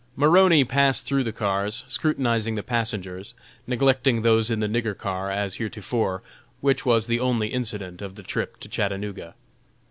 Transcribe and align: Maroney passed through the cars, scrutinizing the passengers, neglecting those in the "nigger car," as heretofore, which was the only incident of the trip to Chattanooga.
Maroney 0.15 0.63
passed 0.65 1.05
through 1.05 1.23
the 1.23 1.31
cars, 1.31 1.85
scrutinizing 1.87 2.55
the 2.55 2.63
passengers, 2.63 3.35
neglecting 3.67 4.23
those 4.23 4.49
in 4.49 4.59
the 4.59 4.65
"nigger 4.65 4.97
car," 4.97 5.29
as 5.29 5.57
heretofore, 5.57 6.23
which 6.59 6.87
was 6.87 7.05
the 7.05 7.19
only 7.19 7.49
incident 7.49 8.01
of 8.01 8.15
the 8.15 8.23
trip 8.23 8.59
to 8.61 8.67
Chattanooga. 8.67 9.35